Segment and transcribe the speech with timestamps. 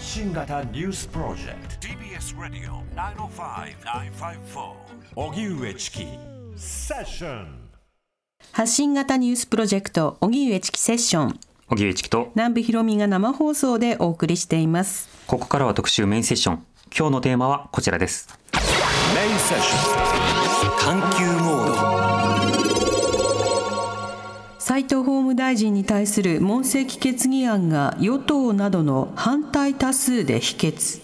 [0.00, 1.86] 発信型ニュースプロジェクト。
[1.86, 2.82] TBS ラディオ
[3.28, 4.72] 905-954
[5.14, 6.06] おぎゅうえちき
[6.56, 7.68] セッション
[8.50, 11.38] 発信型ニュースプロジェクト荻上チキセッション。
[11.68, 12.32] 荻上チキと。
[12.34, 15.10] 南部ひろみが生放送でお送りしています。
[15.26, 16.64] ここからは特集メインセッション。
[16.96, 18.26] 今日のテーマはこちらです。
[19.14, 21.89] メインセッション探求モード
[24.70, 31.00] 斉藤法務大臣に対する問責決議案が与党などの反対多数で否決。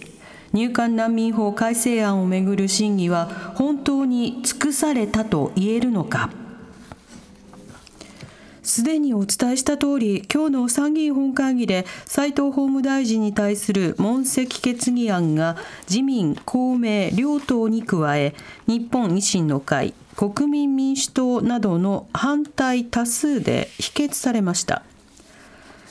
[0.52, 3.26] 入管難民法改正案をめぐる審議は
[3.56, 6.30] 本当に尽くされたと言えるのか。
[8.62, 15.56] すでにお伝えした通り、今日の参議院本会議で斉藤法務大臣に対する問責決議案が
[15.90, 18.36] 自民、公明両党に加え、
[18.68, 24.82] 日本維新の会、国民民主党などの反対多数で否決されました。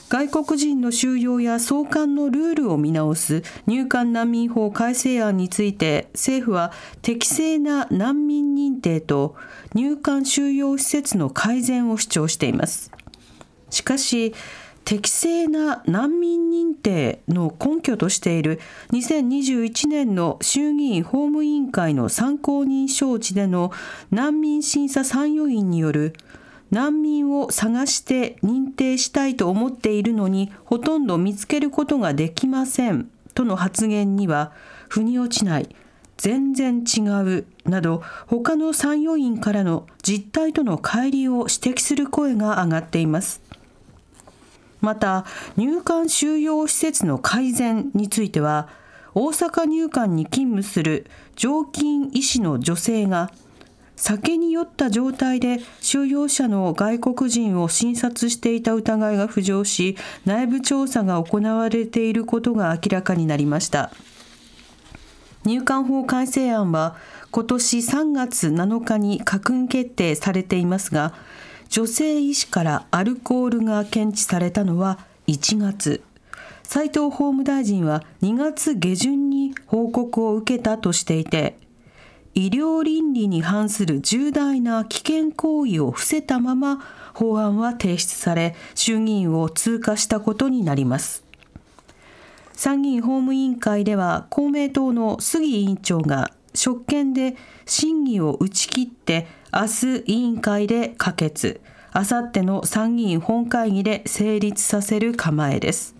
[0.08, 6.70] 外国人の収容や送還のルールを見直す入管難民法改正案について政府は
[7.02, 9.34] 適正な難民認定と
[9.74, 12.92] 入管収容施設の改善を主張しています
[13.70, 14.32] しかし
[14.86, 18.60] 適正な難民認定の根拠としている
[18.92, 23.72] 2021年の衆議院法務委員会の参考人招致での
[24.12, 26.12] 難民審査参与員による
[26.70, 34.52] 難民を探して認定したいと思っているのにほとんど見つけることができませんとの発言には
[34.88, 35.74] 腑に落ちない。
[36.16, 43.42] 全然違うなど他の参与員からの実態との乖離を指摘する声が上がっています。
[44.86, 45.24] また
[45.56, 48.68] 入管収容施設の改善については
[49.14, 53.32] 大阪入管に勤務する常勤医師の女性が
[53.96, 63.90] 酒に酔った状態で収容者の外国人を診察していた疑いが浮上し内部調査が行われていることが明らかになりました。
[65.44, 66.96] 入管法改正案は
[67.32, 71.14] 今年3月7日に閣議決定されていますが
[71.68, 76.02] 女性医師からアルコールが検知されたのは1月。
[76.62, 81.56] 斉藤法務大臣は2月下旬に報告を受けたとしていて
[82.34, 86.84] 医療倫理に反する重大な危険行為を伏せたまま
[87.14, 91.24] 法案は提出され衆議院を通過したことになります。
[92.52, 101.60] 参議院法務委員会では公明党の杉委員長が職権で審議を打ち切って明日委員会で可決。
[101.92, 105.94] あさっての参議院本会議で成立させる構えです。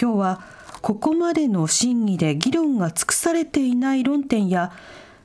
[0.00, 0.40] 今日は
[0.80, 4.72] ここまでの審議で議論が尽くされていない論点や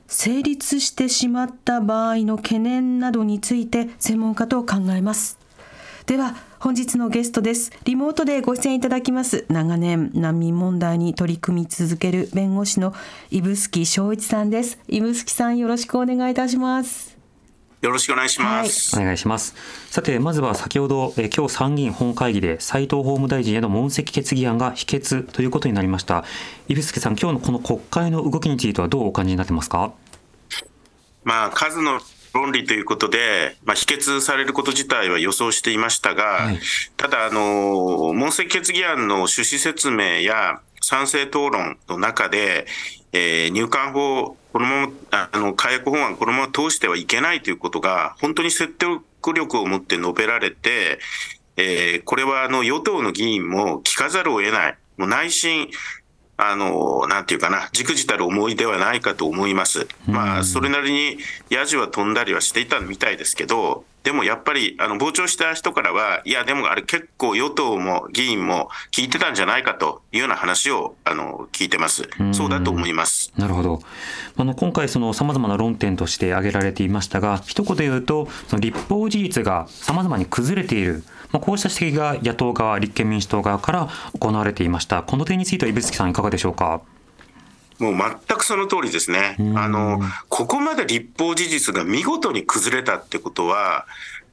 [0.06, 5.38] 成立してしまった場合の懸念などについて専門家と考えます。
[6.06, 7.72] では本日のゲストです。
[7.84, 9.44] リモートでご出演いただきます。
[9.50, 12.94] 長年難民問題に取り組み続ける弁護士の
[13.28, 14.78] 指宿翔一さんです。
[14.88, 17.18] 指宿さんよろしくお願いいたします。
[17.82, 19.54] よろしくお願いします、はい、お願いします。
[19.90, 26.24] さてまずは先ほどえ今日参議院本会議で斉藤法務大臣への問責決議案が否決ということになりました。
[26.66, 29.92] 指宿さん今日のこの国会の動きについてはどうお感じになってますか？
[31.24, 32.00] まあ、数の
[32.34, 36.58] 論理ということで、まあ、否決されること自体は予想していましたが、はい、
[36.96, 42.66] ただあの、問責決議案の趣旨説明や賛成討論の中で、
[43.12, 50.98] えー、入管法、このまま、あの、火薬法案、このまま通してはいけないということが、本当に説得力を持って述べられて、
[51.56, 55.68] えー、これはあの与党の議員も聞かざるを得ない、もう内心、
[56.36, 59.86] あの、なんていうかな、じくじたる思いではないかと思います。
[60.06, 61.18] まあ、それなりに
[61.50, 72.02] ヤジは飛んだりはしていたみたいですけど、でもやっぱり、あの、傍聴した人からは、いや、でもあれ結構与党も議員も聞いてたんじゃないかというような話を、あの、聞いてます。
[72.32, 73.32] そうだと思います。
[73.38, 73.80] なるほど。
[74.36, 81.02] あの、今回その様々な論点として挙げられていましたが、一言で言うと、その立法事実が様々に崩れている。
[81.32, 83.88] まあ、こうした指摘が野党側、立憲民主党側から
[84.18, 85.02] 行われていました。
[85.02, 86.80] この点については、指宿さんいかがでしょうか？
[87.80, 89.36] もう全くその通りですね。
[89.56, 93.86] あの、ここまで立法事実が見事に崩れたってことは、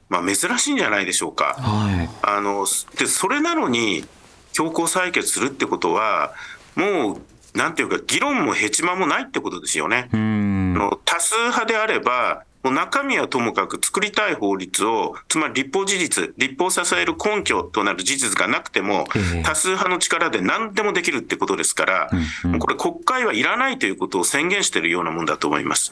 [0.09, 1.55] まあ、珍しいんじゃないでしょうか。
[1.57, 2.67] はい、あの
[2.99, 4.05] でそれなのに
[4.51, 6.33] 強行採決するってことは、
[6.75, 10.09] もう、なんていうか、議論もへちまもないってことですよね。
[10.13, 19.05] の多数派であれば、もう中身はともかく作りたい法律を、つまり立法事実、立法を支える根拠となる事実がなくても、
[19.43, 22.09] 多数派の力で何でもできるってことですから、
[22.43, 25.91] うんうん、これ、国会はいらないということを宣言しているようなもんだと思います。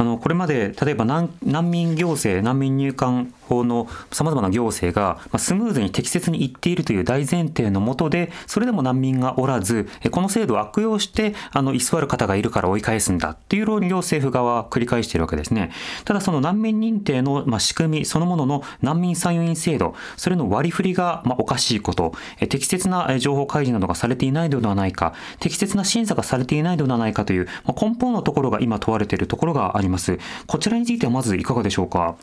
[0.00, 15.72] あのこれまで例えば難難民行政、難民入管法のさまざまな行政がスムーズに適切にいっているという大前提のもとでそれでも難民がおらずこの制度を悪用してあの居座る方がいるから追い返すんだっていう論理を政府側は繰り返しているわけですね。
[16.04, 22.12] ただその難民認定の、ま、仕組みそのものの難民参与員制度それの割り振りが、ま、おかしいこと
[22.48, 30.18] 適切な情報開示などがされていないのではないか適切な審査がされていないのではないかという、ま、根本のところが今問われているところがあります。
[30.46, 32.16] こちらについてはまずいかがでしょうか？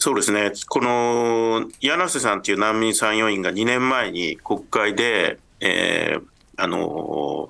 [0.00, 6.22] そうですね、この柳瀬さんという難民参与員が2年前に国会で、えー、
[6.56, 7.48] あの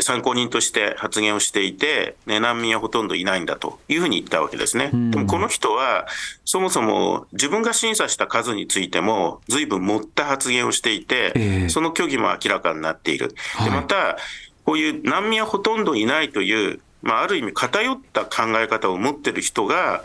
[0.00, 4.90] 参考人として発言をしていて、ね、難民はほとんどいないんだというふうに言ったわけですね。
[4.92, 6.06] でもこの人は、
[6.44, 13.34] そもそも自分が審査した数についても、ずいぶん持った発言をしていて、その虚偽も明らかになっている。
[13.64, 14.16] でまた
[14.64, 20.04] こういう難民はほとんどいないという、まあ、ある意味偏った考え方を持っている人が、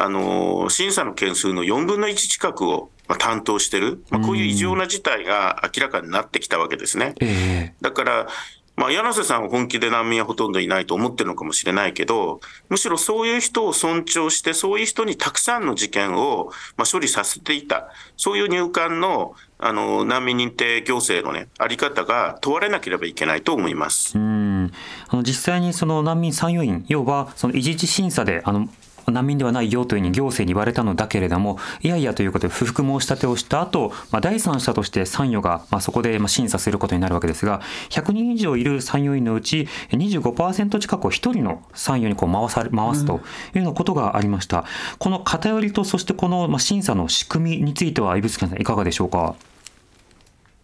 [0.00, 7.14] あの審査の件数の4分の1近くを担当してる、まあ、こういう異常な事態が明らかになってきたわけですね。
[7.20, 8.28] えー、だから
[8.78, 24.16] まあ、柳瀬さんは本気で難民はほとんどいないと思ってるのかもしれないけど、むしろそういう人を尊重して、そういう人にたくさんの事件を、まあ、処理させていた、そういう入管のあの難民認定行政の、ね、あり方が問われなければいけないと思います。
[24.16, 24.70] うん。
[25.08, 28.68] あの実際にその難民参与員、要はその一時審査であの
[29.10, 37.60] 難民ではないよというふうに行政に言われたのだけれども、いやいやということで不服申し立てをした後、まあ、第三者として参与が、まあ、そこで審査することになるわけですが、
[37.90, 43.22] 100人以上いる参与員のうち25%近くを1人の参与にこう回さ回すというよ
[43.54, 44.58] うなことがありました。
[44.58, 44.64] うん、
[44.98, 49.34] この偏りと、そしてこの審査の仕組みについては、指宿さん、いかがでしょうか？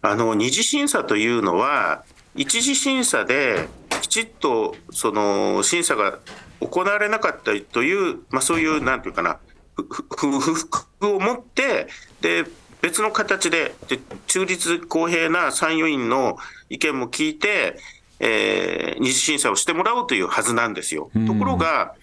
[0.01, 2.03] あの二次審査というのは、
[2.35, 3.67] 一次審査で
[4.01, 6.19] きちっとその審査が
[6.59, 9.39] 行われなかったという、まあ、そういう、なんていうかな、
[9.75, 11.87] 不服を持って、
[12.21, 12.45] で、
[12.81, 16.37] 別の形でで、中立公平な参与員の
[16.69, 17.77] 意見も聞いて、
[18.19, 21.09] えー、二次審査をしてもらおうというはずなんですよ。
[21.27, 21.95] ところが、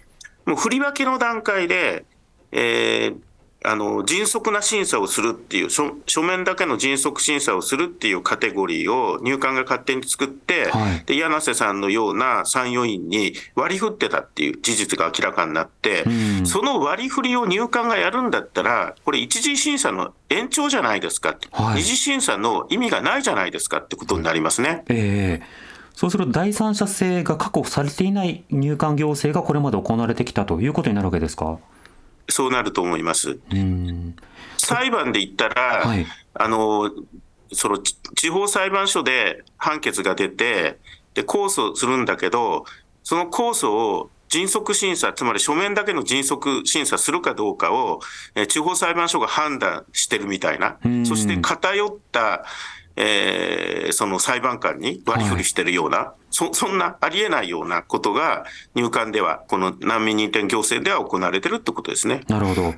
[0.45, 2.05] もう振り分けの段階で、
[2.51, 3.17] えー、
[3.65, 24.85] あの迅速な審査をするっていう書、書面だけの迅速審査をするっていうカテゴリーを入管が勝手に作って、はい、で柳瀬さんのような参与員に割り振ってたっていう事実が明らかになって、うん、その割り振りを入管がやるんだったら、これ、一次審査の延長じゃないですか、はい、二次審査の意味がないじゃないですかってことになりますね。
[24.89, 31.59] えーそうすると第三者性が確保されていない入管行政がこれまで行われてきたということになるわけですか？
[32.33, 33.39] そうなると思います。
[34.59, 36.91] 裁判で言ったら、はい、あの
[37.53, 40.79] その地方裁判所で判決が出て、
[41.15, 42.65] で控訴するんだけど、
[43.05, 48.01] その控訴を迅速審査、つまり書面だけの迅速審査するかどうかを、
[48.35, 52.45] え地方裁判所が判断してるみたいな、そして偏った
[52.97, 58.45] えー、その裁判官に割り振りしてるような、はい、そそんなありえないようなことが
[58.75, 62.23] 入管では、この難民認定行政では行われてるってことですね。
[62.29, 62.75] なるほど。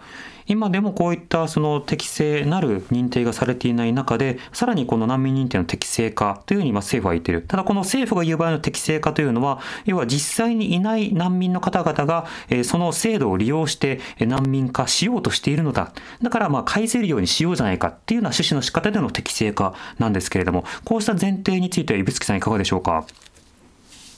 [0.46, 7.43] 今でもこういったその適正なる認定がされていない中で、さらにこの難民認定の適正化というふうに政府は言っている。
[7.43, 15.93] ただこの政府が言う場合の適正化というのは、要は実際にいない難民の方々が、えその制度を利用して難民化しようとしているのだ。
[16.23, 23.06] だからまあ返せるようにしようじゃないかっていうような趣旨の仕方での適正化なんですけれども、こうした前提については指宿さんいかがでしょうか？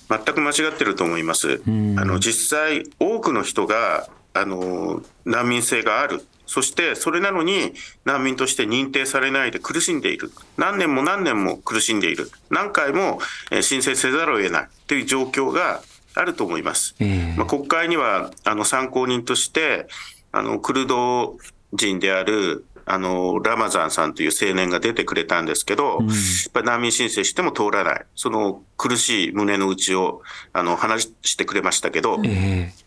[0.09, 1.63] 全く間違ってると思います。
[1.67, 1.71] あ
[2.05, 7.73] の実際多くの人があの難民性がある、そしてそれなのに
[8.05, 13.19] 難民として認定されないで苦しんでいる、何年も何年も苦しんでいる、何回も
[13.61, 14.69] 申請せざるを得ない。
[14.87, 15.83] という状況が
[16.15, 16.95] あると思います。
[17.01, 19.89] えー、まあ、国会にはあの参考人として
[20.33, 21.37] あのクルド
[21.73, 32.86] 人であるあのラマザンさんという青年が出てくれたんですけど、うん、やっぱ難民申請しても通らない、その苦しい胸の内をあの話してくれましたけど、えー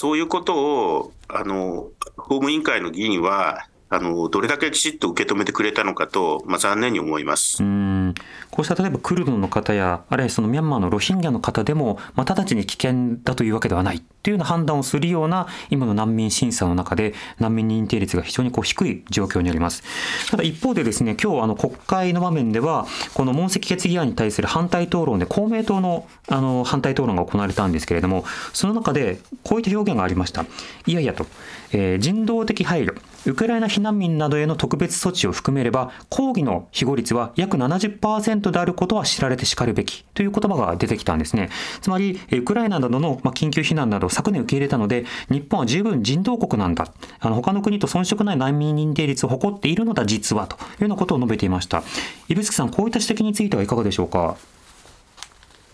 [0.00, 8.14] そういうことを、あの、法務委員会の議員は、あのどれだけきちっと受け止めてくれたのかと、まあ、残念に思いますうん
[8.50, 19.82] こうした例えばクルドの方や、あるいはそのミャンマーのロヒンギャの方でも、まあ、直ちに危険だというわけではないというような判断をするような、今の難民審査の中で、難民認定率が非常にこう低い状況にあります。
[20.30, 30.44] ただ一方でですね、今日あの国会の場面では、この問責決議案に対する反対討論で、公明党のあの反対討論が行われたんですけれども、その中でこういった表現がありました。
[30.86, 31.26] いやいやと、
[31.72, 32.96] えー、人道的配慮、
[33.28, 41.50] ウクライナ避難民などへの特別措置を含めれば、抗議の庇護率は約70%であることは知られてしかるべきという言葉が出てきたんですね。
[41.82, 46.92] つまり、ウクライナなどの緊急避難などを昨年受け入れたので、日本は十分人道国なんだ。
[47.20, 51.82] あの他の国と遜色ない難民認定率を誇っているのだ実はというようなことを述べていました。
[52.28, 54.36] 指宿さん、こういった指摘についてはいかがでしょうか？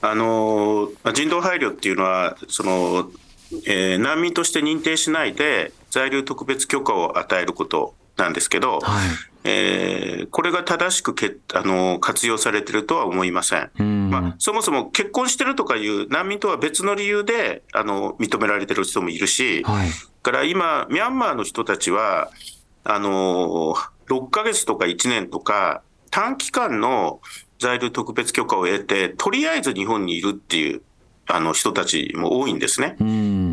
[0.01, 3.11] あの人道配慮っていうのはその、
[3.67, 9.09] えー、難民として認定しないで在留特別許可を与えることなんですけど、はい、
[9.45, 13.71] えー、これが正しくけあの活用されてるとは思いません。
[13.83, 14.11] ん。
[14.11, 19.89] まあ、そもそも結婚してるとかいう難民とは別の理由であの認められてる人もいるし、はい、
[20.23, 22.31] から今、ミャンマーの人たちは、
[22.83, 23.75] あの
[24.09, 27.21] 6ヶ月とか1年とか、短期間の
[27.61, 30.83] 在留特別許可を得て、とりあえず日本にいるっていう
[31.27, 32.97] あの人たちも多いんですね。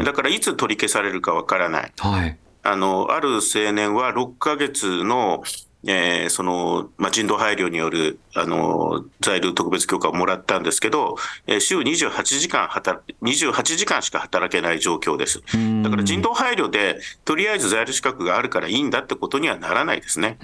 [0.04, 1.92] だからいつ取り消されるかわからない。
[1.98, 5.44] はい、あのある青年は6ヶ月の
[5.84, 11.16] えー、その、まあ、人道配慮による、あの、在留特別許可をもらったんですけど、
[11.48, 15.42] えー、週28時間働、28時間しか働けない状況です。
[15.84, 20.38] だから人道配慮で、とりあえず在留資格があるからいいんだってことにはならないですね。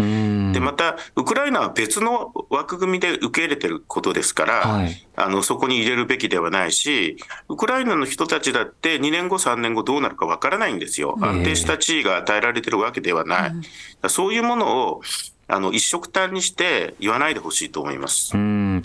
[0.54, 7.18] で、また、ウクライナは別の枠組みで受け入れてることですから、はい、あの、そこに入れるべきではないし、
[7.50, 11.18] ウクライナの人たちだって2年後、3年後どうなるかわからないんですよ。
[11.22, 13.52] 安定した地位が与えられてるわけではない。
[14.10, 15.02] そういうものを、
[15.50, 18.36] あの一色単にして言わないでほしいと思います。
[18.36, 18.84] うん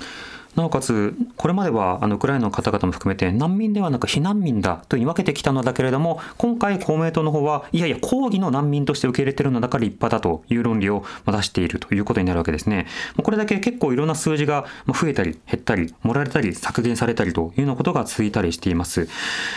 [0.57, 12.87] なおかつ、これまではあのウクライナの方々も含めて難民ではなく避難民だというに分けてきたのだけれども、今回公明党の方は、いやいや、抗議の難民として受け入れてるのだから立派だという論理を出しているということになるわけですね。
[13.23, 19.09] これだけ結構いろんな数字が増えたり減ったり、盛られたり削減されたりというようなことが続いたりしています。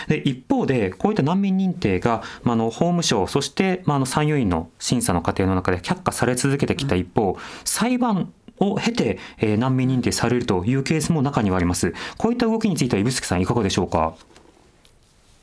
[0.08, 11.94] で、一方で、こういった難民認定が、まあ、の法務省、そして、まあ、の参与員の審査の過程の中で却下され続けてきた一方、裁判を経て、えー、難民認定されるというケースも中にはあります。
[12.18, 14.14] こういった動きについては、指宿さん、いかがでしょうか？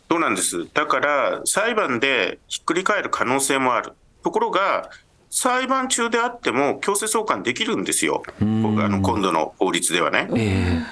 [0.10, 0.68] そうなんです。
[0.74, 3.94] だから、裁判でひっくり返る可能性もある。
[4.24, 4.90] ところが、
[5.36, 10.28] 裁判中であっても強制送還できるんですよ、あの今度の法律ではね。
[10.36, 10.84] えー、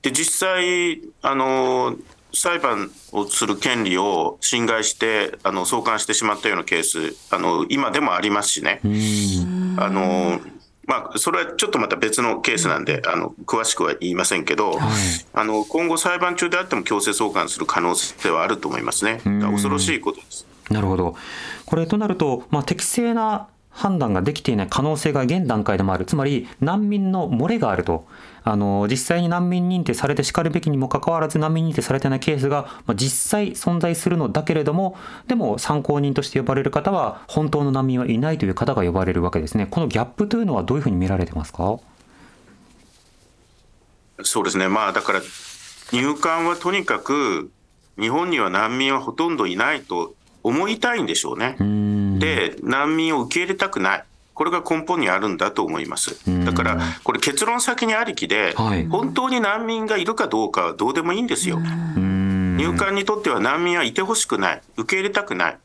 [0.00, 1.96] で実際あの
[2.32, 8.80] 裁判をする権利を侵害してあの送還してしまったようなケースあの今でもありますしね。
[9.76, 10.40] あの
[10.86, 14.80] まあ、それはちょっとまた別のケースなんで、あの詳しくは言いませんけど、はい、
[15.32, 20.46] あの今後、裁判中であっても強制送還する可能性はあると思いますね、恐ろしいことです。
[20.70, 21.16] なるほど。
[21.66, 28.06] これとなると、まあ、適正な判断ができていない可能性が現段階でもある、つまり難民の漏れがあると、
[28.44, 34.96] あの実際に難民認定されてしかるべきにもかかわらず難民認定されてないケースが、まあ、実際存在するのだけれども、
[35.26, 39.66] でも参考人として呼ばれる方は、本当の難民はいないという方が呼ばれるわけですね。
[39.70, 41.78] このギャップというのはどういうふうに見られてますか？
[44.24, 45.20] そうですね、まあ、だから
[45.92, 47.50] 入管はとにかく、
[47.98, 51.56] 日本には難民はほとんどいないと思いたいんでしょうね。
[52.18, 54.04] で、難民を受け入れたくない。
[54.34, 56.16] これが根本にあるんだと思います。
[56.44, 58.54] だから、これ結論先にありきで、
[58.90, 61.58] 本当に難民がいるかどうかはどうでもいいんですよ。
[61.58, 64.62] 入管にとっては難民はいてほしくない。
[64.76, 65.58] 受け入れたくない。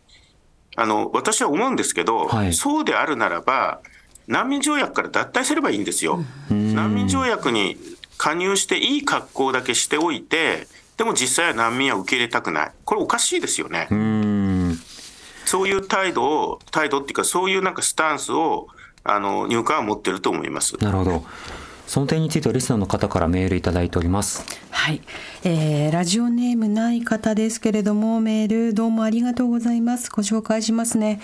[0.75, 3.79] あの、私は思うんですけど、はい、そうであるならば、
[4.27, 6.23] 難民条約から脱退すればいいんですよ。
[6.49, 7.77] 難民条約に
[8.17, 12.71] 加入していい格好だけしておいて、でも実際は難民は受け入れたくない。
[12.83, 13.87] これおかしいですよね。
[15.47, 18.67] そういう態度を、態度っていうか、そういうなんかスタンスを、
[19.03, 20.75] あの入管は持ってると思います。
[20.81, 21.23] なるほど。
[21.87, 24.43] その点についてはリスナーの方からメールいただいております。
[24.71, 25.01] はい、
[25.45, 30.11] えー、ラジオネームない方ですけれどもメールどうもありがとうございます。
[30.11, 31.21] ご紹介しますね。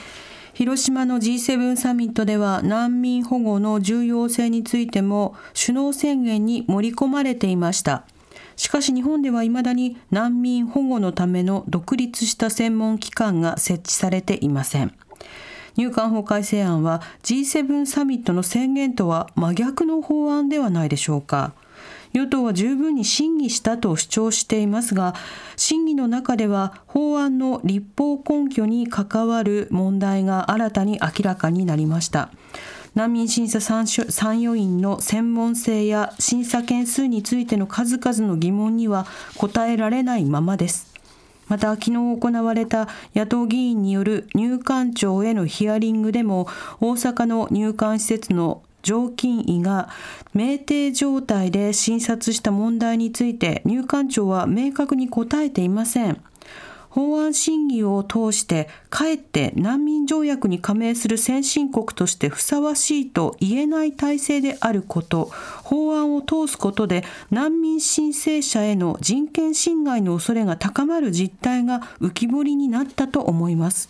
[0.53, 8.06] 広島の G7 サミットでは難民保護の重要性についても首脳宣言に盛り込まれていました。
[8.56, 14.94] しかし日本では未だに難民保護のための独立した専門機関が設置されていません。
[15.76, 21.54] 入管法改正案は G7 サミットの宣言とは真逆の法案ではないでしょうか。
[22.14, 25.16] 与党は十分に審議したと主張していますが、
[25.56, 32.30] 審議の中では法案の立法根拠に関わる問題が新たに明らかになりました。
[32.96, 33.86] 難民審査参
[34.42, 39.08] 与員の専門性や審査件数についての数々の疑問には
[39.38, 40.94] 答えられないままです。
[41.48, 46.48] また昨日行われた野党議員による入管庁へのヒアリングでも
[46.80, 49.90] 大阪の入管施設の常勤医が
[50.36, 56.22] 酩酊状態で診察した問題について入管庁は明確に答えていません。
[56.94, 65.32] 法案審議を通してかえって難民条約に加盟する先進国としてふさわしいと言えない体制であること
[65.64, 73.90] 法案を通すことで難民申請者への人権侵害の恐れが高まる実態が浮き彫りになったと思います。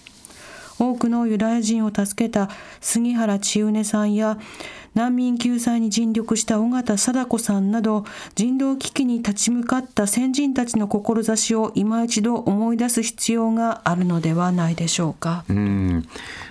[0.79, 2.50] 多くのユダヤ人を助けた
[2.81, 4.39] 杉原千畝さんや
[4.95, 15.45] 難民救済に尽力した尾形貞子さんなど人道危機に立ち向かった先人たちの志を今一度思い出す必要があるのではないでしょうか。
[15.50, 16.05] うん。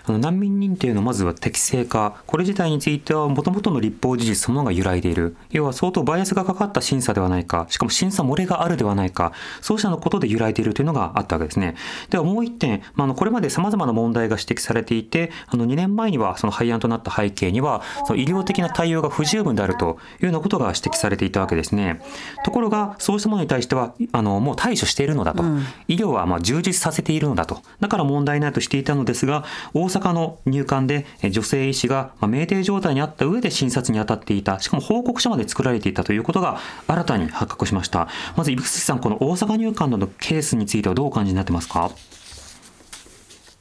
[0.05, 2.23] あの難民認定のまずは適正化。
[2.27, 5.37] これ自体についてはもともとの立法事実そのものが揺らいでいる。
[5.51, 7.67] 要は相当バイアスがかかった審査ではないか。
[7.69, 9.33] しかも審査漏れがあるではないか。
[9.61, 11.75] そうしたのことで揺らいでいるというのがあったわけですね。
[12.11, 22.01] ではもう一点、まあ、のこれまでさまざまな問題が指摘されていてあの2年前にはその廃案となった背景にはその医療的な対応が不十分であるというようなことが指摘されていたわけですね。
[22.45, 27.61] ところがそうしたものに対してはあのもう対処しているのだと、うん、医療はまあ充実させているのだと。
[27.81, 34.59] だから問題ないとしていたのですが大阪の入管で女性医師が酩酊状態にあった上で診察に当たっていた。
[34.61, 38.09] しかも報告書まで作られていたということが新たに発覚しました。
[38.37, 41.91] まず伊吹さんこの大阪入管のケースについてはどうお感じになってますか？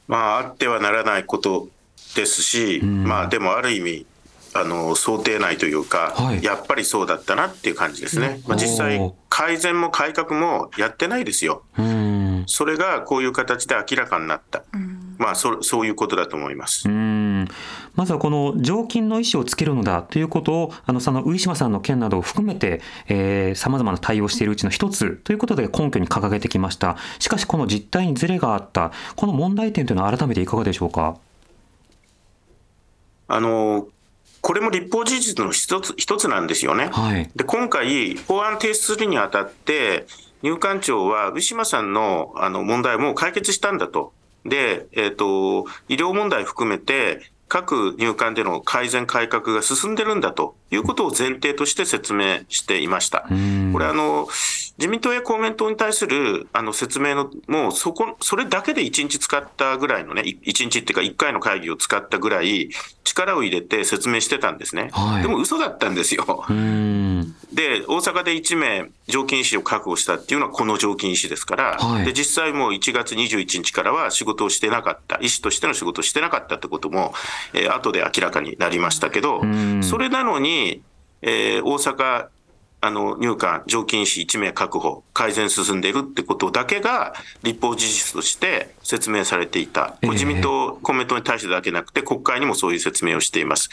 [0.08, 1.68] まああってはならないこと
[2.16, 4.06] ですし、うん、まあでもある意味
[4.54, 11.62] あの想定内というか、はい、やっぱりそうだったなっていう感じですね、まあ、実際、改善も改革もやってないですよ、
[12.46, 14.62] それがこういう形で明らかになった、
[15.18, 16.88] まあそ、そういうことだと思います。
[17.94, 22.82] まずはこの常勤の意思をつけるのだということを、あのその上島さんの件などを含めて、
[23.54, 26.96] さまざまな対応しているうちの一つということで根拠に掲げてきました。
[27.18, 31.16] しかし、この実態にずれがあった、この問題点というのは改めていかがでしょうか？
[33.28, 33.86] あの
[34.42, 36.90] これも立法事実の一つ一つなんですよね。
[36.92, 40.06] はい、で今回、法案提出するにあたって、
[40.42, 44.12] 入管庁はウィシュマさんのあの問題も解決したんだと。
[44.44, 53.26] で、えっ、ー、と、医療問題含めて、各入管での改善改革が進んでるんだということを前提として説明していました。
[53.72, 54.28] これあの、
[54.78, 62.70] 自民党や公明党に対するあの説明の、もうそこ、それだけで1日使ったぐらいのね、1日っていうか1回の会議を使ったぐらい、
[63.04, 64.90] 力を入れて説明してたんですね。
[64.92, 66.24] はい、でも嘘だったんですよ。
[67.52, 77.12] で、大阪で1名、常勤医師を確保したっていうのはこの常勤医師ですから、はい、で実際もう1月21日からは仕事をしてなかった、医師としての仕事をしてなかったってことも、
[77.52, 79.42] えー、後で明らかになりましたけど、
[79.82, 80.61] それなのに、
[81.22, 82.28] えー、大阪
[82.84, 93.70] あの入管、常勤医師1名確保、改善進んでいるってことだけが立法事実として説明されていた、自民党、公明党に対してだけなくて、国会にもそういう説明をしています。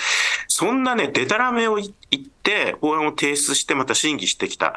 [0.48, 4.76] そんなね、でたらめを言って、法案を提出して、また審議してきた、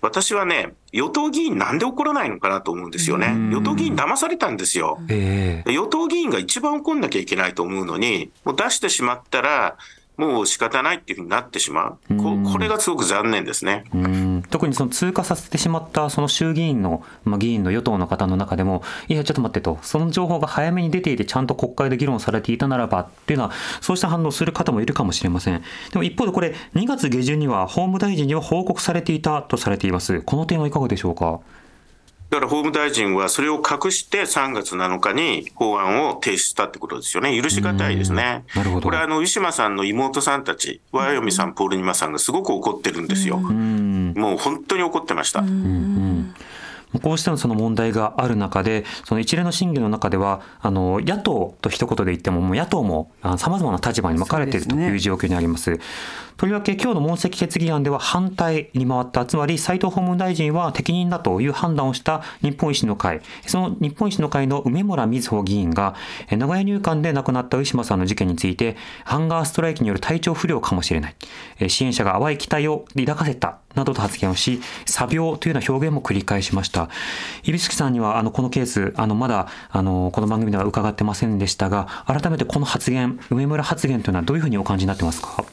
[0.00, 3.28] 私はね、与党議員、なんで怒らないのかなと思うんですよね。
[3.52, 4.98] 与党議員、騙されたんですよ。
[5.66, 9.76] 与党議員が一番怒んなきゃいけないと思うのに、もう出してしまったら、
[10.18, 13.84] もう仕方ないっていうふうになってしまう、ここれがすごく残念ですね。
[14.50, 25.62] 特にその通過させてしまったその衆議院の、まあ、議員の与党の方の中でも、いや、ちょっと待ってと、その情報が早めに出ていて、ちゃんと国会で議論されていたならばっていうのは、そうした反応する方もいるかもしれません。
[25.92, 31.38] でも一方で、これ、2月下旬には法務大臣には報告されていたとされています、この点はいかがでしょうか？
[32.30, 37.40] だから法務大臣はそれを隠して3月7日に法案を提出したってことですよね。
[37.40, 38.44] 許し難いですね。
[38.54, 38.82] なるほど。
[38.82, 43.38] これあの、ウィシュマさんの妹さんたち、ワヨミさん、ポールニマさんがすごく怒ってるんですよ。
[43.38, 45.42] もう本当に怒ってました。
[47.02, 55.78] こうしたその問題がある中で、その一連の審議の中では、あの野党と一言で言っても、もう野党もさまざまな立場に分かれているという状況にあります。
[56.38, 65.96] とりわけ今日の問責決議案では反対に回った、つまり斉藤法務大臣は適任だという判断をした日本維新の会、その日本維新の会の梅村瑞穂議員が、
[66.30, 71.16] 名古屋入管で亡くなったウィシュマさんの事件について、ハンガーストライキによる体調不良かもしれない、
[71.68, 76.90] 支援者が淡い期待を抱かせたなどと発言をし、詐病というような表現も繰り返しました。
[77.44, 85.44] 指宿さんには、あの、このケース、あの、まだ、あの、この番組では伺ってませんでしたが、改めてこの発言、梅村発言というのはどういうふうにお感じになってますか？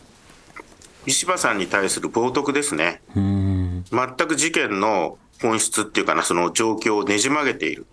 [1.06, 3.02] 石破さんに対する冒涜ですね。
[3.14, 3.84] 全
[4.28, 7.86] く事件の本質っていうかな、その状況をねじ曲げている。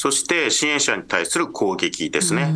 [0.00, 2.54] そして支援者に対する攻撃ですね。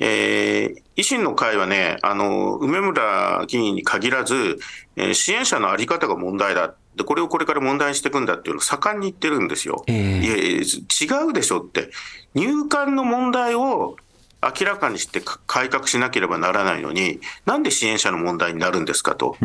[0.00, 4.58] えー、維新の会はね、あの、梅村議員に限らず、
[4.94, 6.74] えー、支援者の在り方が問題だ。
[6.94, 9.82] で、これをこれから問題にしていくんだっていうのを盛んに言ってるんですよ。
[9.86, 11.88] えー、いや違うでしょって。
[12.34, 13.96] 入管の問題を
[14.42, 19.38] 明らかにして改革しなければならないのに、なんで支援者の問題になるんですかと。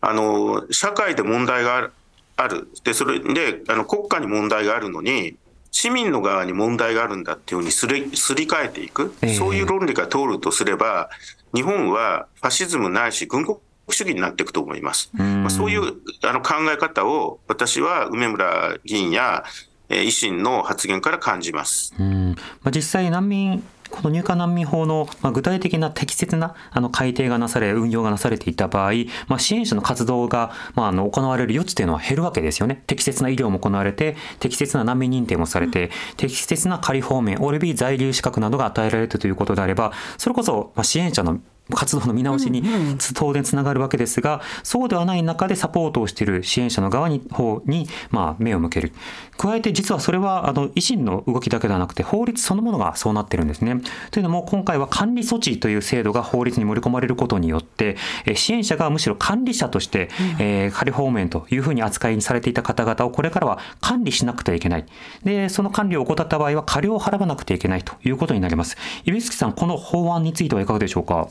[0.00, 1.90] あの、社会で問題が
[2.36, 2.70] ある。
[2.84, 5.36] で、それで、あの、国家に問題があるのに、
[5.70, 11.10] 市民の側に問題があるんだっていうふうにすりすり替えていく、ええそういう論理が通るとすれば、
[11.54, 15.10] 日本はファシズムないし、軍国主義になっていくと思います。
[15.14, 19.44] まあ、そういうあの考え方を、私は梅村議員や、
[19.88, 21.94] えー維新の発言から感じます。
[21.98, 28.92] うんまあ、実際難民この入管難民法の具体的な適切なあの改定がなされ運用がなされていた場合、
[29.28, 32.82] まあ、支援者の活動がまああの行われる余地というのは減るわけですよね。
[32.86, 41.40] 適切な医療も行われて適切な難民認定もされて、適切な仮放免および在留資格などが与えられるということであればそれこそま支援者の
[41.76, 42.62] 活動の見直しに
[42.98, 48.92] つ当然つながるわけですが、そうではない中でサポートをしている支援者の側に方に、まあ、目を向ける。
[49.36, 53.80] 加えて実はそれはあの維新の動きだけではなくて法律そのものがそうなってるんですね。
[54.10, 64.86] というのも今回は管理措置という制度が法律に盛り込まれることによってえー支援者がむしろ管理者として、えー仮放免というふうに扱いにされていた方々をこれからは管理しなくてはいけない。
[65.24, 68.76] で、その管理を怠った場合は過料を払わなくてはいけないということになります。
[69.04, 71.28] 指宿さん、この法案についてはいかがでしょうか？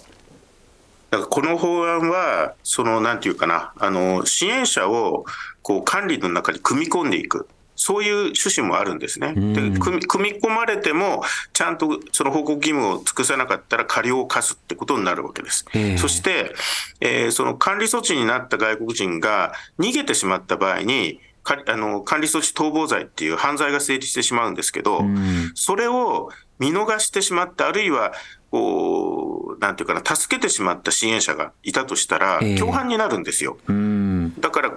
[1.10, 5.26] だからこの法案は、そのなんていうかな、あの支援者を
[5.62, 7.48] こう管理の中に組み込んでいく。
[7.82, 9.34] そういう趣旨もあるんですね。
[9.34, 15.66] で組み組み込まれても、ちゃんとその報告義務を尽くさなかったら過料を課すってことになるわけです。
[15.74, 16.54] ええそして、
[17.00, 28.12] えーその管理措置になった外国人が逃げてしまった場合に、かあの管理措置逃亡罪っていう犯罪が成立してしまうんですけど、んそれを見逃してしまった、あるいは
[28.52, 33.58] こう、なんていうかな、助けてしまった支援者がいたとしたら、ええ共犯になるんですよ。
[33.68, 34.34] うん。
[34.40, 34.72] だから、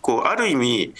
[0.00, 0.94] こう、ある意味、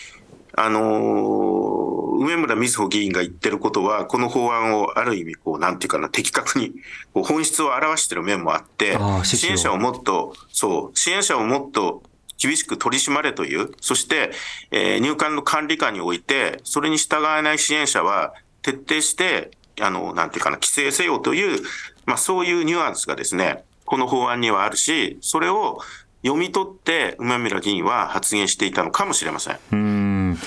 [0.56, 6.72] あのー梅村瑞穂議員が言ってることは、この法案をある意味、こう、なんていうかな、的確に、
[7.14, 12.02] こう本質を表してる面もあって支援者をもっと、そう、支援者をもっと
[12.36, 14.32] 厳しく取り締まれという、そして、
[14.70, 21.62] えー入管の管理下において、それに従わない支援者は徹底して、あの、なんていうかな、規制せよという、
[22.10, 25.78] まあそういうニュアンスがですね、この法案にはあるし、それを
[26.24, 29.58] 読み取って梅村議員は発言していたのかもしれません。
[29.70, 30.38] うん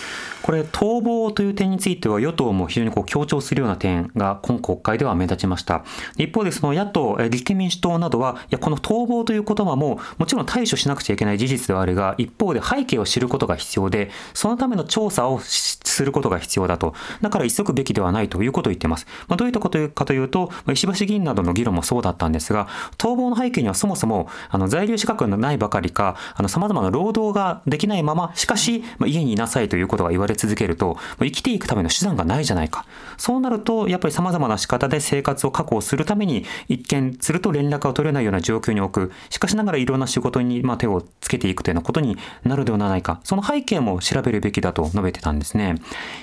[0.44, 5.84] これ逃亡という点については与党も非常にこう強調するような点が今国会では目立ちました。
[6.18, 16.94] 一方でその野党立憲民主党などはいやこの逃亡という言葉ももちろん対処しなくちゃいけない事実ではあるが一方で背景を知ることが必要でそのための調査をすることが必要だと。
[17.22, 32.86] だから急ぐべきではないということを言っています、まあ、どういったことかというと石橋議員などの議論もそうだったんですが逃亡の背景にはそもそもあの在留資格がないばかりかさまざまな労働ができないまましかし、まあ、家にいなさいということが言われ続けると、まあ生きていくための手段がないじゃないか。
[33.18, 39.14] そうなるとやっぱりさまざまな仕方で生活を確保するために一見すると連絡が取れないような状況に置く。
[39.30, 43.20] しかしながらいろんな仕事にまあ手をつけていくというようなことになるではないか。
[43.24, 45.76] その背景も調べるべきだと述べてたんですね。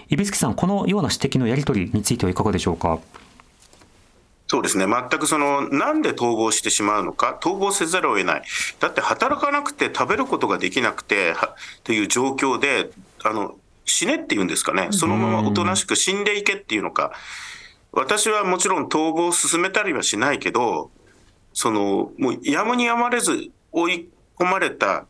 [0.09, 2.99] 指宿さんこのような指摘のやり取りについてはいかがでしょうか？
[4.53, 8.43] そうですね、全くその、なんで逃亡してしまうのか、逃亡せざるを得ない、
[8.81, 11.35] だって働かなくて食べることができなくて
[11.85, 12.91] という状況で、
[13.23, 17.13] あの死ねっていうんですかね、そのままおとなしく死んでいけっていうのか、
[17.93, 20.91] 私はもちろん逃亡を進めたりはしないけど、
[21.53, 25.07] そのもうやむにやまれず追い込まれた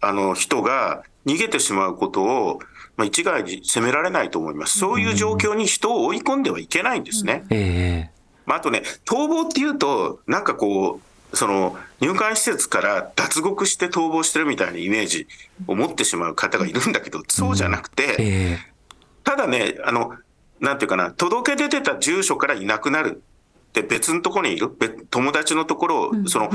[0.00, 2.58] あの人が逃げてしまうことを、
[2.96, 4.78] まあ、一概に責められないと思います。
[4.78, 7.44] そういう状況に人を追い込んではいけないんですね。
[7.50, 15.26] ええまあ、あとね、逃亡っていうと、なんかこう、その入管施設から脱獄して逃亡してるみたいなイメージ
[15.66, 18.58] を持ってしまう方がいるんだけど、そうじゃなくて、え
[19.24, 20.14] ただね、あの、
[20.60, 23.22] なんていうかな、届け出てた住所からいなくなる。
[23.72, 24.68] で別のところにいる？
[24.68, 26.50] 別友達のところを、その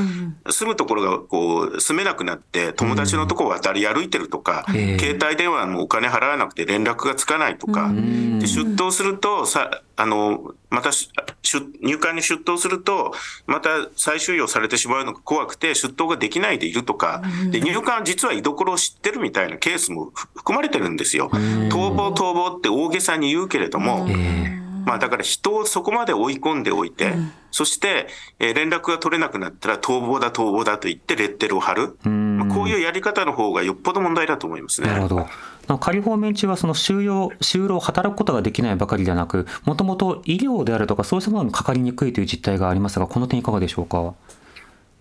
[0.50, 5.00] 住むところがこう住めなくなって友達のところを渡り歩いてるとか、ええ。
[5.00, 10.90] 携帯電話もお金払わなくて連絡がつかないとか、出頭するとさあのまた
[11.82, 13.14] 入管に出頭すると
[13.48, 21.30] また再収容されてしまうのが怖くて出頭ができないでいるとか、で入管は実は居所を知ってるみたいなケースもふ含まれてるんですよ。
[21.30, 24.14] 逃亡逃亡って大げさに言うけれども、え
[24.62, 27.16] えまあ、だから人をそこまで追い込んでおいて、
[27.52, 28.08] そして、
[28.40, 34.88] えー連絡が取れなくなったら逃亡だ逃亡だと言ってレッテルを貼る、んまあ、こういうやり方の方がよっぽど問題だと思いますね。
[34.88, 35.16] なるほど。
[35.16, 44.14] まあ仮放免中はその収容、就労、働くことができないばかりではなく、もともと医療であるとか、そうしたものにかかりにくいという実態がありますが、この点いかがでしょうか？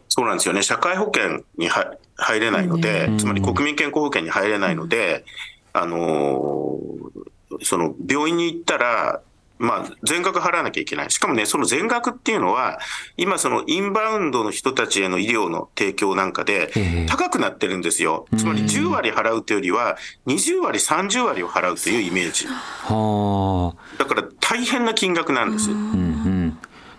[0.08, 5.24] そうなんですよね、社会保険には入れないので、つまり国民健康保険に入れないので、
[5.72, 7.24] あのー
[7.62, 9.20] その病院に行ったら、
[9.58, 11.10] まあ、全額払わなきゃいけない。
[11.10, 12.80] しかもね、その全額っていうのは、
[13.16, 16.72] 今、そのインバウンドの人たちへの医療の提供なんかで、
[17.08, 18.26] 高くなってるんですよ。
[18.36, 22.46] つまり10割払うというよりは、20割、30割を払うというイメージ。
[22.46, 25.70] だから大変な金額なんです。
[25.70, 26.58] うんうん、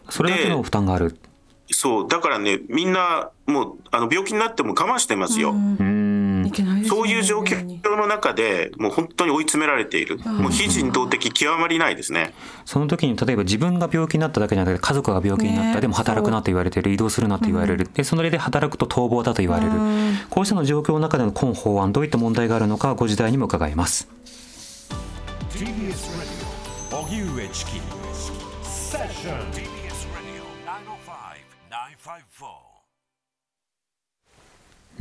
[0.10, 1.20] それだけの負担がある。
[1.72, 5.52] そう、だからね、みんな、もう、あの病気になっても我慢してますよ。
[5.52, 6.05] うん
[6.88, 12.34] そういう状況の中で、もう本当に追い詰められている、もう非人道的極まりないですね。
[12.66, 19.72] その時に例えば自分が病気になっただけじゃなくて家族が病気になった、でも働くなと言われている移動するなと言われる、でその例で働くと逃亡だと言われる、
[20.30, 24.08] こうしたの状況の中での今法案どういった問題があるのかご時代にも伺います。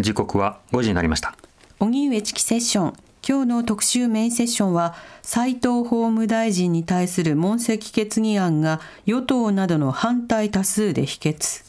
[0.01, 1.37] 時刻は5時になりました。
[1.79, 2.95] 荻上チキセッション。
[3.27, 11.65] 今日の特集メインセッションは斉藤法務大臣に対する問責決議案が与党などの反対多数で否決。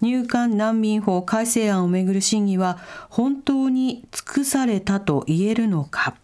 [0.00, 6.16] 入管難民法改正案をめぐる審議は本当に尽くされたと言えるのか。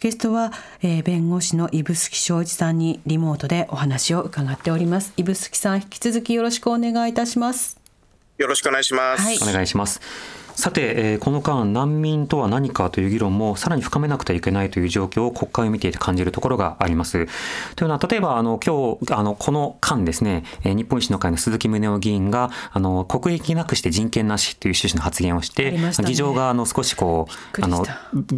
[0.00, 5.12] ゲストは、えー、弁護士の指宿正一さんにリモートでお話を伺っております。
[5.16, 7.80] 指宿さん引き続きよろしくお願いいたします。
[8.40, 10.00] よろしくお願いします、はい、お願いします
[10.54, 17.26] さて、えー、この間難民とは何かという議論もさらに深めなくてはいけないという状況を国会を見ていて感じるところがあります。
[17.76, 27.84] というのは例えばあの今日あのこの間ですね、えー、日本維新の会の鈴木宗男議員があの国益なくして人権なしという趣旨の発言をして、ね、議場があの少しこうあの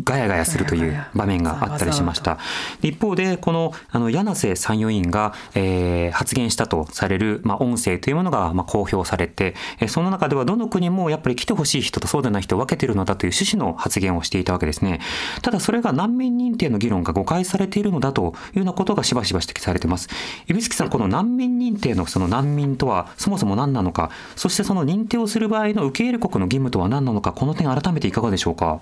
[0.04, 2.38] ガヤガヤするという場面があったりしました。
[2.82, 15.00] 一方でこのあの柳瀬参与委員が、えー、発言したとされるまあ音声というものがまあ公表されて、えー、その中ではどの国もやっぱり来てほしい人とそうでない人を分けてるのだという趣旨の発言をしていたわけですね。
[15.40, 20.08] ただそれが難民認定の議論が誤解されているのだというようなことがしばしば指摘されています。
[20.46, 28.80] 指宿さん、この難民認定のその難民とはそもそも何なのか、そしてその認定をする場合の受け入れ国の義務とは何なのか、この点改めていかがでしょうか？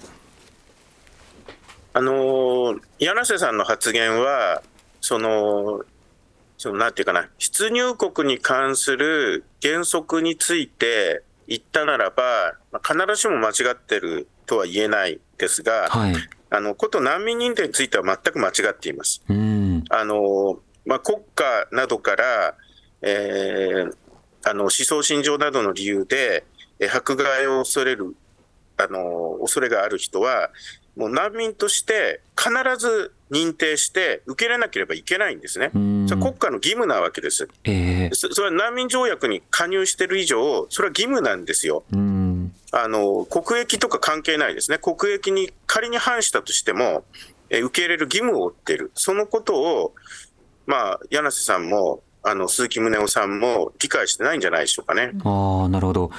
[1.92, 4.62] あの柳瀬さんの発言は、
[5.00, 5.84] その
[6.56, 16.14] そのなんていうかな、出入国に関する原則について、言ったならば、まあ、必ずしも間違ってるとは言えないですが、はい、
[16.48, 19.20] あのこと難民認定については全く間違っています。
[19.28, 22.54] あのまあ、国家などから、
[23.02, 23.94] えー、
[24.48, 26.44] あの思想信条などの理由で、
[26.78, 28.16] え迫害を恐れる
[28.78, 30.50] あの恐れがある人は、
[30.96, 35.70] もう難民として必ず認定して受け入れなければいけないんですね。
[36.08, 38.42] それは国家の義務なわけです、えー、そ。
[38.42, 41.84] れは難民条約に加入している以上、それは義務なんですよ。
[42.72, 44.78] あの国益とか関係ないですね。
[44.78, 47.04] 国益に仮に反したとしても、
[47.50, 48.92] え受け入れる義務を負っている。
[48.94, 49.94] そのことを、
[50.66, 55.12] まあ、柳瀬さんも、あの鈴木宗男さんも理解してないんじゃないでしょうかね。
[55.24, 56.10] あなるほど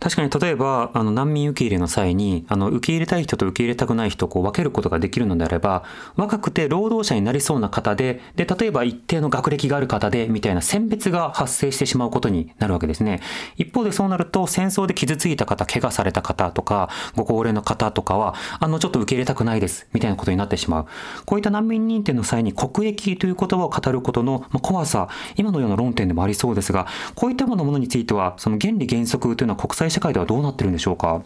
[0.00, 5.84] 確かに例えばあの難民受け入れの際にあの受け入れたい人と受け入れたくない人をこう分けることができるのであれば
[6.16, 13.20] 若くて労働者になりそうな方でで例えば一定の学歴がある方でみたいな選別が発生してしまうことになるわけですね。
[13.56, 20.86] 一方でそうなると戦争で傷ついた方怪我された方とかご高齢の方とかはあのちょっと受け入れたくないですみたいなことになってしまう。
[21.26, 31.22] こういった難民認定の際に国益という言葉を語ることの怖さ今のような論点でもありそうですがこういったものについてはその原理原則というのは国際社会ではどうなってるんでしょうか？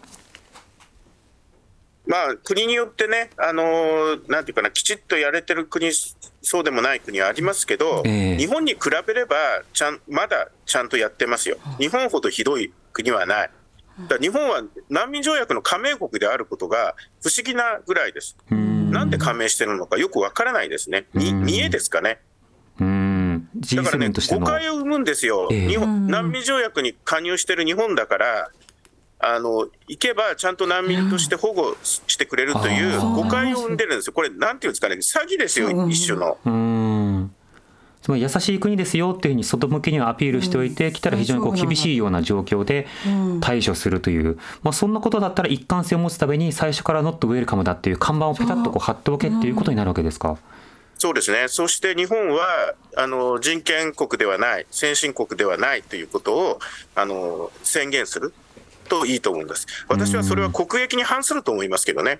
[2.07, 5.91] まあ、国によってね、あのなんていうかな、きちっとやれてる国、
[6.41, 9.35] そうでもない国はありますけど、えー、日本に比べれば
[9.73, 13.49] ちゃん、まだちゃんとやってますよ、日本ほどひどい国はない。
[14.07, 18.37] だ日本は難民条約の加盟国であることが不思議なぐらいです。
[18.51, 21.07] なんで加盟してるのかよくわからないですね。
[21.13, 22.19] に見えですかね。
[23.75, 28.49] だからね、誤解を生むんですよ、えー、日本難民条約に加入してる日本だから、
[29.19, 36.37] あの行けばちゃんと難民として保護してくれるという誤解を生んでるんですよ、これ、なんていうんですかね、詐欺ですよ、一種の。
[38.01, 42.85] つまり優しい国ですよっていうふうに外向けにはアピールしておいて、来たら非常にこう厳しいような状況で
[43.41, 50.37] 対処するという、まあ、そんなことだったら一貫性を持つために最初からノットウェルカムだっていう看板をペタッとこう貼っておけっていうことになるわけですか？
[51.05, 56.59] そうですね、そして日本はあの人権国ではない、先進国ではないということを
[56.95, 58.33] あの宣言する、
[58.87, 59.67] といいと思います。
[59.87, 62.19] 私はそれは国益に反すると思いますけどね。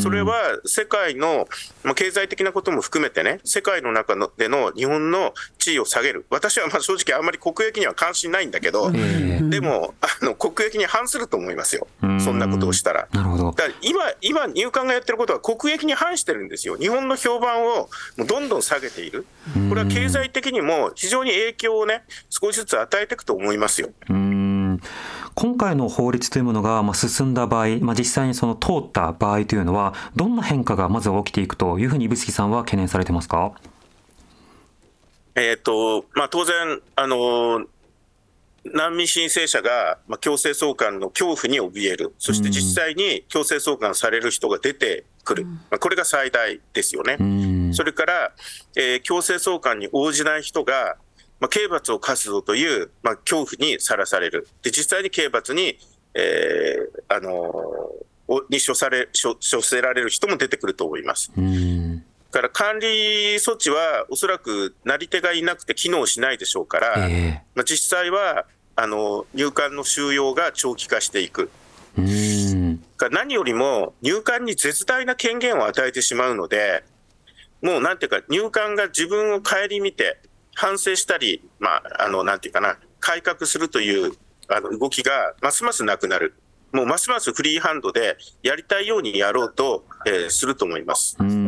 [0.00, 1.48] それは世界の、
[1.82, 6.26] まあ、経済的なことも含めてね、世界の中のでの日本の地位を下げる。
[6.30, 11.86] 私はまあ正直あんまり国益には関心ないんだけど、でも、あの、国益に反すると思いますよ。
[12.20, 13.08] そんなことをしたら。
[13.12, 13.44] なるほど。
[13.46, 16.76] だから今、今、入管がやってることは国益に反してるんですよ。
[16.76, 19.26] 日本の評判をもうどんどん下げている。
[19.68, 23.90] これは経済的にも非常に影響をね、少しずつ与えていくと思いますよ。
[25.36, 33.52] うん今回の法律というものがまあ進んだ場合、まあ、実際にその通った場合というのは、どんな変化がまず起きていくというふうに指宿さんは懸念されてますか？
[35.34, 37.66] えーとまあ、当然、あの
[38.64, 47.72] 難民申請者が、まあ、強制送還の恐怖に怯える、そして実際に強制送還される人が出てくる、まあ、これが最大ですよね。
[47.74, 48.32] それから、
[48.76, 50.96] えー、強制送還に応じない人が、
[51.44, 54.48] まあ、刑罰を科すぞという、まあ、恐怖にさらされる。
[54.62, 55.78] で、実際に刑罰に、
[56.14, 61.30] えー、あのー、に処され、処、処せられる人も出てくると思います。
[62.30, 71.50] から管理措置はおそらくなり手がいなくて機能しないでしょうから、えー、まあ、実際はあの入管の収容が長期化していく。
[73.12, 76.84] 何よりも入管に絶大な権限を与えてしまうので、
[77.60, 80.18] もうなんていうか、入管が自分を顧みて、
[80.54, 84.14] 反省したり、まあ、あの、なんていうかな、改革するという
[84.48, 86.34] あの動きがますますなくなる。
[86.72, 91.16] もうますますフリーハンドでやりたいようにやろうと、えー、すると思います。
[91.20, 91.43] うん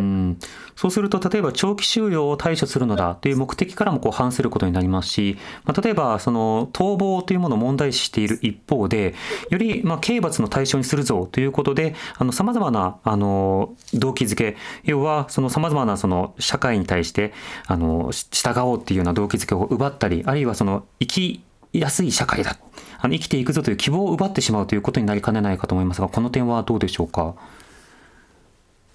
[0.76, 9.14] そうすると、例えば長期収容を対処するのだという目的からもこう反することになりますし、まあ、例えばその逃亡というものを問題視している一方で、
[9.50, 11.94] よりまあ刑罰の対象にするぞということで、
[12.32, 17.32] さまざまなあの動機づけ、要はそのさまざまなその社会に対して
[17.66, 22.58] あの従おうっていうような動機づけを奪ったり、あるいはその生きやすい社会だ、
[22.98, 27.34] あの生きていくぞという希望を奪ってしまうということになりかねないかと思いますが、この点はどうでしょうか？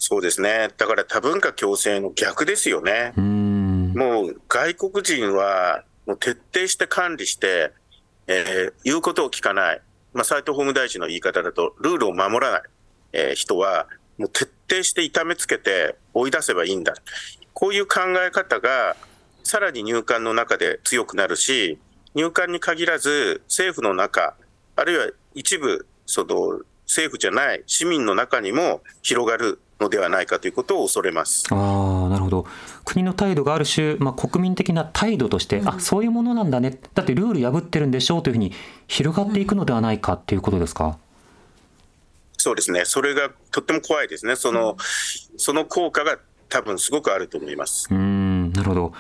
[0.04, 0.70] そうですね。
[0.78, 3.14] だから多文化共生の逆ですよね。
[3.16, 7.72] もう外国人はもう徹底して管理して、
[8.26, 9.82] えー、言うことを聞かない。
[10.14, 12.62] まあ、斉藤法務大臣の言い方だと、ルールを守らない、
[13.14, 13.88] えー、人は、
[14.18, 16.96] もう徹底して痛めつけて追い出せばいいんだ。
[17.54, 18.96] こういう考え方が、
[19.44, 21.78] さらに入管の中で強くなるし、
[22.16, 24.34] 入管に限らず、政府の中、
[24.76, 31.44] あるいは一部、その政府じゃない市民の中にも広がるのではないかということを恐れます。
[31.52, 32.46] あなるほど。
[32.86, 36.80] 国の態度がある種、まあ、国民的な態度として、うん、あそういうものなんだね。
[36.94, 38.54] だってルール破ってるんでしょうというふうに
[38.88, 40.98] 広がっていくのではないかということですか？
[42.38, 44.76] そうですね、それがとっても怖いですね、その,、
[45.38, 46.18] その効果が
[46.50, 47.88] 多分すごくあると思います。
[47.92, 48.94] うんなるほど。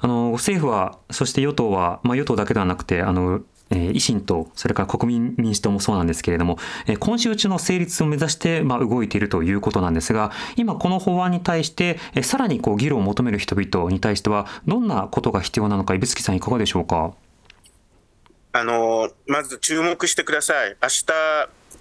[0.00, 17.14] あの政府は、そして与党は、まあ、与党だけではなくて、あのえ維新と、それから国民民主党もそうなんですけれども、え今週中の成立を目指して、まあ、動いているということなんですが、今この法案に対して、えさらにこう議論を求める人々に対しては、どんなことが必要なのか、指宿さんいかがでしょうか？
[18.52, 20.76] あのまず注目してください。
[20.82, 21.04] 明日、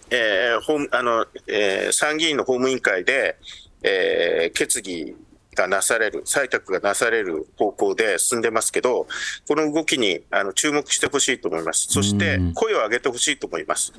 [0.10, 3.38] えーあのえー、参議院の法務委員会で、
[3.82, 5.16] えー、決議
[5.56, 9.08] がなされる、採択がなされる方向で進んでますけど、
[9.48, 11.88] この動きにあの注目してほしいと思います。
[11.90, 13.94] そして声を上げてほしいと思います。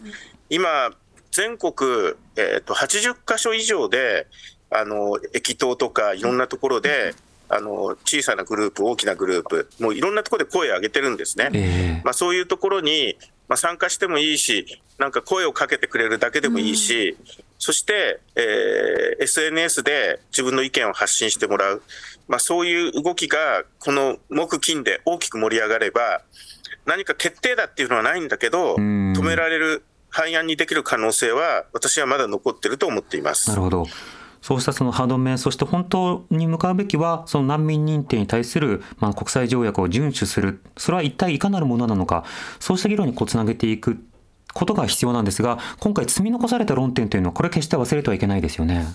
[0.50, 0.90] 今、
[1.32, 1.74] 全国、
[2.36, 4.26] えーと、80箇所以上で、
[4.70, 7.14] あの駅頭とかいろんなところで、
[7.48, 11.50] あの小さなグループ、大きなグループ、もういろんなところで声を上げてるんですね。
[11.52, 13.16] えー、まあ、そういうところに、
[13.48, 17.16] まあ、参加してもいいし、なんか声をかけてくれるだけでもいいし、
[17.58, 21.82] そして、えー、SNS で自分の意見を発信してもらう、
[22.28, 26.22] まあ、そういう動きがこの木金で大きく盛り上がれば、
[26.86, 33.50] 何か決定だっていうのはないんだけど、止められる、廃案にできる可能性は、私はまだ残ってると思っています。
[33.50, 33.86] なるほど
[34.46, 42.22] そうしたその歯止め、そして本当に向かうべきは、その難民認定に対する、まあ、国際条約を遵守する、それは一体いかなるものなのか、
[42.60, 43.98] そうした議論にこうつなげていく。
[44.54, 48.86] ことが必要なんですが、今回、積み残された論点というのは、これ、決して忘れてはいけないですよね。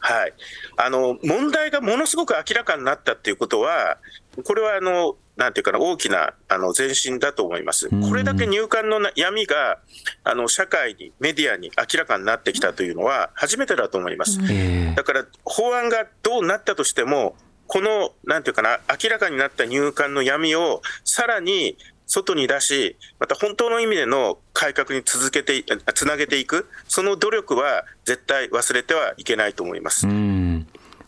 [0.00, 0.32] はい、
[0.80, 3.98] あの問題がものすごく明らかになったっていうことは、
[4.44, 7.88] これはあのなんていうかな、大きなあの前進だと思います。
[7.88, 9.78] これだけ入管の闇が
[10.22, 14.38] あの社会に、メディアに明らかになってきたというのは、初めてだと思います。
[14.94, 17.36] だから、法案がどうなったとしても、
[17.66, 30.04] このなんていうかな、明らかになった入管の闇をさらに外に出し、また本当の意味での改革に続けて、つなげていく、その努力は絶対忘れてはいけないと思います。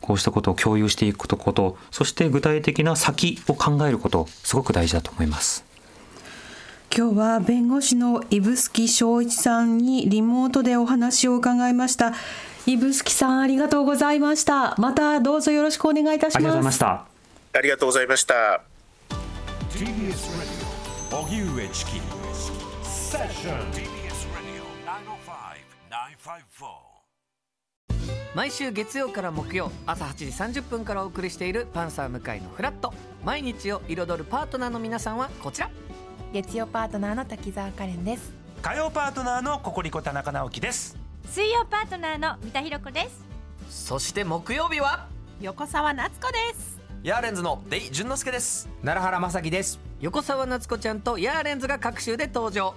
[0.01, 5.65] こうしたことを共有していくこと、そして具体的な先を考えること、すごく大事だと思います。
[6.97, 12.13] 今日は弁護士の指宿翔一さんにリモートでお話を伺いました。
[12.67, 14.77] 指宿さんありがとうございました。
[14.79, 16.45] またどうぞよろしくお願いいたします。
[17.53, 18.63] ありがとうございました
[23.11, 24.95] セッション TBS Radio 905-954
[28.37, 32.95] 毎週月曜から木曜朝8時30分からお送りしている「パンサー向井のフラット」
[33.27, 35.69] 毎日を彩るパートナーの皆さんはこちら。
[36.33, 38.31] 月曜パートナーの滝沢カレンです。
[38.63, 40.97] 火曜パートナーのココリコ田中直樹です。
[41.33, 43.11] 水曜パートナーの三田寛子で
[43.69, 43.87] す。
[43.89, 45.09] そして木曜日は？
[45.41, 46.79] 横澤夏子です。
[47.03, 48.69] ヤーレンズのデイ淳之介です。
[48.85, 49.81] 奈良原雅樹です。
[49.99, 52.77] 横澤夏子ちゃんとヤーレンズが各週で登場